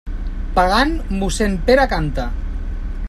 Pagant, 0.55 0.95
mossén 1.19 1.59
Pere 1.69 1.85
canta. 1.93 2.27